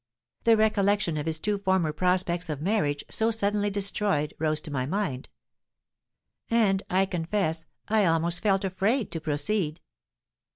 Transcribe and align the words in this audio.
The 0.45 0.57
recollection 0.57 1.15
of 1.17 1.27
his 1.27 1.39
two 1.39 1.59
former 1.59 1.93
prospects 1.93 2.49
of 2.49 2.59
marriage, 2.59 3.05
so 3.11 3.29
suddenly 3.29 3.69
destroyed, 3.69 4.33
rose 4.39 4.59
to 4.61 4.71
my 4.71 4.87
mind; 4.87 5.29
and, 6.49 6.81
I 6.89 7.05
confess, 7.05 7.67
I 7.87 8.05
almost 8.05 8.41
felt 8.41 8.63
afraid 8.65 9.11
to 9.11 9.21
proceed. 9.21 9.79